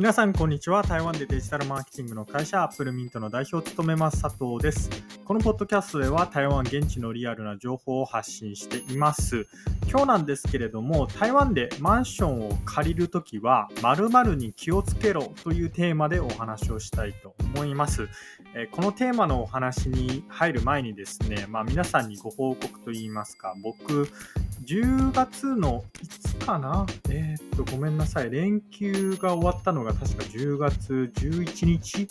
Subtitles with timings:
[0.00, 0.82] 皆さんこんにちは。
[0.82, 4.88] 台湾でデジタルマーケティングの会社アップルミントの代表を務めます佐藤です。
[5.26, 9.46] このポッドキャストでは台湾現地のリアルな情報を発信しています。
[9.90, 18.08] 今日なんですけれども台湾でマンションを借りるときは〇〇に気をつけろというテーマでお話をしたいと思います。
[18.54, 24.08] えこのテーマのお話に入る前にですね、まあ、皆さんにご報告といいますか僕
[24.70, 26.86] 10月のいつかな？
[27.10, 28.30] えー、っと、ごめんなさい。
[28.30, 32.06] 連休が終わったのが確か10月11日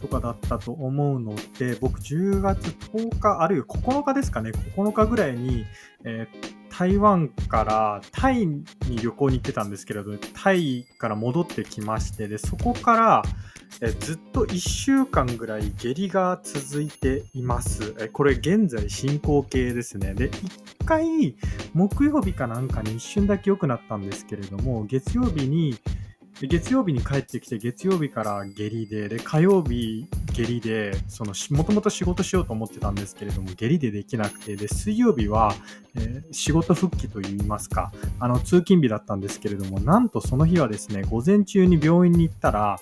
[0.00, 5.66] とかだったと思うので、僕10月10日、あるいは9日ですかね、9日ぐらいに、
[6.04, 8.64] えー台湾からタイに
[9.02, 13.22] 旅行に行ってたんですけれど、タイから戻ってきまして、で、そこから、
[13.80, 17.94] えずっと1週間ぐらい下痢が続いています。
[18.00, 20.14] えこれ現在進行形ですね。
[20.14, 21.36] で、1回
[21.74, 25.76] 木曜日かなんかに一瞬だけ良くなったんですけれども、月曜日に、
[26.40, 35.54] 月曜日に帰ってきて月曜日から下痢で、で、火曜日下痢で、その、もともと仕事しようと思ってたんですけれども、下痢でできなくて、で、水曜日は、
[35.96, 42.78] えー、仕事復帰といいますか、あの、通勤日だったんですけれども、なんとその日はですね、午前中に病院に行ったら、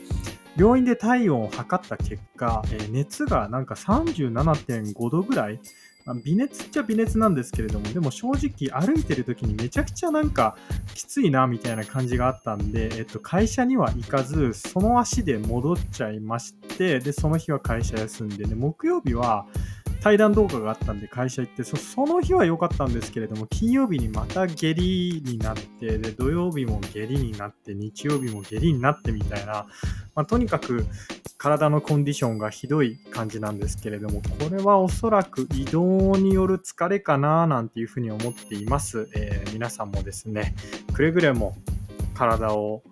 [0.56, 5.60] 病院で体温を測った結果、えー、熱がなんか37.5度ぐらい、
[6.06, 10.56] まあ、微熱っちゃ微熱なんですけれども、でも正直歩いてる時にめちゃくちゃなんか
[10.94, 19.46] きついなみたいな感じがあったんで、えっと、会社には行かず、その足で戻っちゃいまして、で、その日は会社休んで、ね、木曜日は、
[20.00, 29.66] 対談動画があったんで会社行ってそ、その日は良かったんですけれども、金曜日にまた下痢になって、で、土曜日も下痢になって、日曜日も下痢になってみたいな、
[30.14, 30.86] まあ、とにかく
[31.38, 39.08] 体のコンディションがひどい感じなんですけれども、これはおそらく移動による疲れかななんていうふうに思っています。
[39.14, 40.54] えー、皆さんもですね、
[40.92, 41.56] くれぐれも
[42.14, 42.82] 体を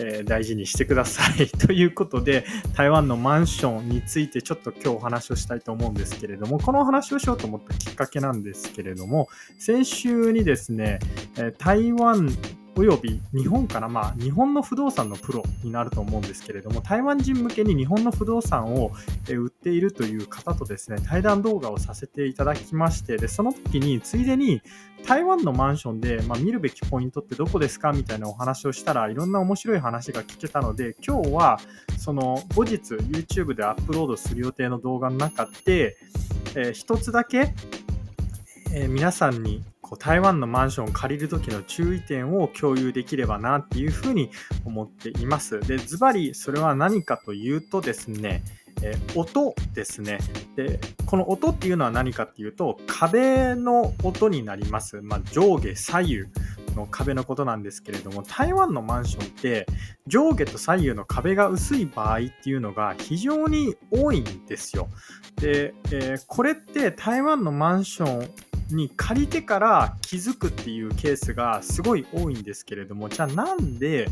[0.00, 1.46] えー、大事にしてください。
[1.58, 9.28] ということで、台湾のマンションについてちょっと今日お話をしたいと思うんですけれども、このお話をしようと思ったきっかけなんですけれども、
[9.58, 10.98] 先週にですね、
[11.36, 12.28] え台湾
[12.76, 18.92] および日本かな、まあ、日本の不動産のプロになると思うんですけれども、台湾人向けに日本の不動産を
[19.28, 24.62] 売っているという方とですね、対談動画をさせていただきまして、で、その時に、ついでに
[25.06, 31.58] 台湾のマンションで、まあ、見るべきポイントってどこですかみたいなお話をしたらいろんな面白い話が聞けたので今日は
[31.98, 35.96] その後日 YouTube でアップロードする予定の動画の中で、
[36.54, 37.54] えー、一つだけ、
[38.74, 44.30] えー、皆さんにこう台湾のマンションを借りる時の注意点を共有できればなっていうふうに
[44.64, 45.58] 思っています。
[45.58, 48.44] で、ズバリそれは何かというとですね、
[48.82, 50.20] え音ですね
[50.54, 50.78] で。
[51.06, 55.02] この音っていうのは何かっていうと、壁の音になります。
[55.02, 56.18] まあ、上下左右
[56.76, 59.66] の壁のことなんですけれども、台湾のマンションって
[60.06, 64.88] 上下と左右の壁が薄い場合っていうのが非常に多いんですよ。
[65.40, 74.08] で、えー、これって台湾のマンションに借りてから気づくっていうケースがすごい多いんですけれども、じゃあなんで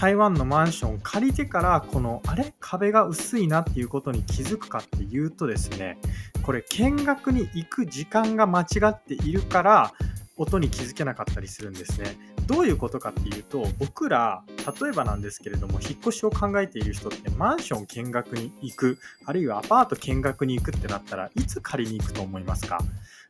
[0.00, 5.96] 台湾のマンションを借りてからこのあれ壁が薄いなっていうことに気づくかっていうとですね
[6.42, 9.92] これ見学に行く時間が間違っているから
[10.36, 12.16] 音に気づけなかったりするんですね。
[12.46, 14.42] どういうことかっていうと僕ら
[14.80, 22.78] 例えばなんですけれども引っ越しを考えている人ってマンション見学に行くあるいはアパート見学に行くってなったらいつ借りに行くと思いますか？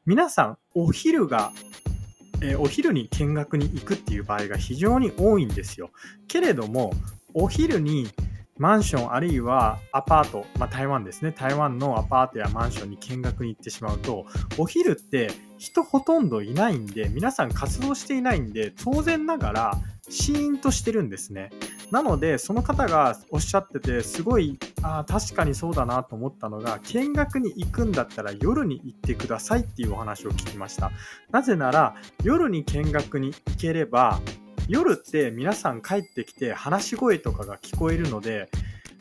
[0.05, 1.53] 皆さんお昼が
[2.43, 5.91] えー、お昼に見学に行くっていう場合が非常に多いんですよ。
[6.27, 6.93] けれども、
[7.35, 8.09] お昼に
[8.59, 14.27] マンションあるいはアパート、まあ、台湾ですね、台湾のアパートやマンションに見学に行ってしまうと、
[14.59, 21.51] お昼って人ほとんどいないんで、皆さん活動していないんで、当然ながらシーンとしてるんですね。
[21.93, 30.91] なので、その方がおっしゃってて、すごい、あ確かにそうだなと思ったのが、見学に行くんだったら夜に行ってくださいっていうお話を聞きました。
[31.31, 31.95] なぜなら、
[32.25, 34.21] 夜に見学に行ければ、
[34.69, 38.49] 夜って皆さん帰ってきて話し声とかが聞こえるので、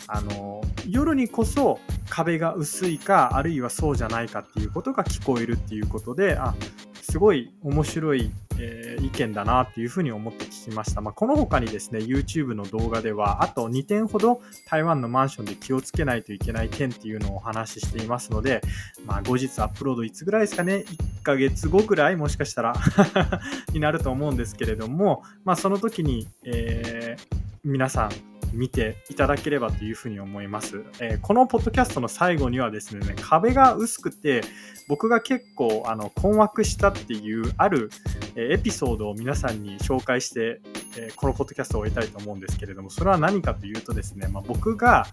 [0.07, 1.79] あの夜にこそ
[2.09, 6.55] 壁が薄いかあるいはそうじゃないかっていうことが聞こえるっていうことであ
[7.01, 8.31] すごい面白い、
[8.63, 11.01] えー、意見だなっていうふうに思って聞きました。
[11.01, 18.61] まあ、この他にですね、YouTube の動画では、あと2点ほど台湾のマンションで気をつけないといけない点っていうのをお話ししていますので、
[19.05, 22.73] まあ、後日アップロードいつぐらいですかね、1ヶ月後ぐらいもしかしたら
[23.73, 30.83] になると思うんですけれども、まあ、その時に、えー、皆さん見ていただければというふうに思います。
[30.99, 34.41] えー、このポッドキャストの最後にはですね、壁が薄くて、
[34.87, 37.89] 僕が結構あの困惑したっていうある
[38.35, 40.61] エピソードを皆さんに紹介して、
[40.97, 45.07] え、このポッドキャストを終えたいと思うんですけれども、それは何かというとですね、まあ、僕が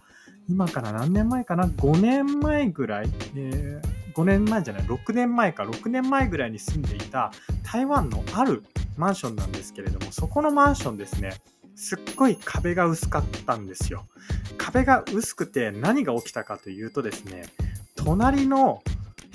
[0.49, 7.33] 今から何年前かな ?5 年前ぐらい、えー、5年前じゃない、6年前か、6年前ぐらいに住んでいた
[7.63, 8.65] 台湾のある
[8.97, 11.35] マンションなんですけれども、そこのマンションですね、
[11.79, 14.09] すっごい壁が薄かったんですよ。
[14.57, 17.45] 壁が薄くて何が起きたかというとですね、
[17.95, 18.83] 隣の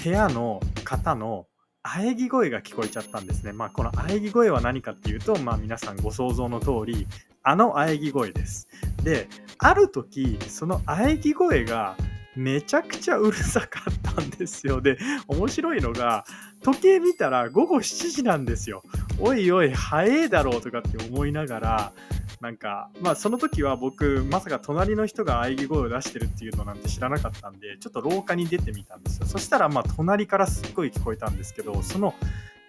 [0.04, 1.48] 部屋の方の
[1.86, 3.54] 喘ぎ声が聞こえちゃったんですね。
[3.54, 7.08] まあ、この喘ぎ声は何かっていうと、まあ、皆さんご想像の通り、
[7.44, 8.68] あの喘ぎ声です。
[9.04, 11.96] で、ある時、その喘ぎ声が
[12.36, 14.82] めちゃくちゃうるさかったんですよ。
[14.82, 14.98] で、
[15.30, 16.26] 面白いのが、
[16.62, 18.84] 時計見たら午後7時なんですよ。
[19.20, 21.94] おいおい、早いだろうとかって思いながら、
[22.44, 29.26] なんか、まあその時は僕、まさか隣の人が喘ぎ声を出してるっていうのなんて知らなかったんで、ちょっと廊下に出てみたんですよ。
[29.26, 32.14] そしたら、まあ隣からすっごい聞こえたんですけど、その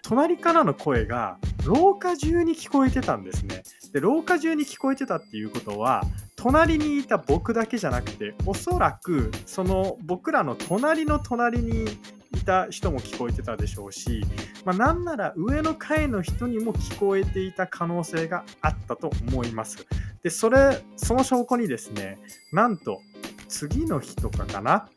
[0.01, 3.63] 隣からの声が廊下中に聞こえてたんですね。
[3.91, 6.03] で、廊下中に聞こえてたっていうことは、
[6.37, 11.85] 隣にいた僕だけじゃなくて、おそらくその僕らの隣の隣に
[12.35, 14.23] いた人も聞こえてたでしょうし、
[14.63, 19.85] まあ、なんなら上の階の人にも聞こえていた可能性があったと思います。
[20.23, 22.19] で、それ、その証拠にですね、
[22.51, 23.01] なんと
[23.47, 24.89] 次の日とかかな、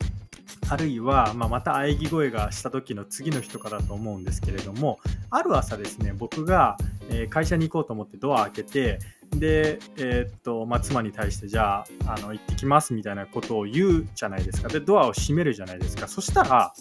[0.70, 4.98] あるいは、まあ、また喘ぎ声がした時の次の日とかだと思うんですけれども、
[5.30, 6.76] ある朝ですね、僕が
[7.30, 8.98] 会社に行こうと思ってドア開けて、
[9.30, 14.68] で、えー、っと、まあ、妻に対して、じゃあ、あの、行ってきますみたいなことを言うじゃないですか。
[14.68, 16.08] で、ドアを閉めるじゃないですか。
[16.08, 16.72] そしたら、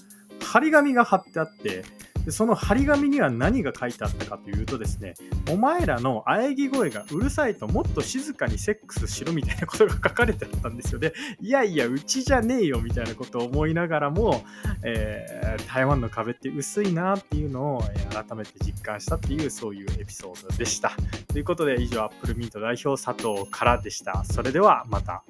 [0.48, 1.84] 張り紙が貼ってあって、
[2.28, 5.14] でその張り紙には何が書いてあったかというとですね、
[5.50, 11.00] お前らの喘ぎ声がうるさいともっと静かにセックスしろみたいなことが書かれてあったんですよ。
[11.00, 14.44] で、いやいや、うちじゃねえよみたいなことを思いながらも、
[14.84, 20.92] えー、台湾の壁って薄いなっていうのを、改めて実感したっていう、そういうエピソードでした。
[21.30, 24.26] ということで、以上、アップルミント代表佐藤からでした。
[24.26, 25.24] それではまた。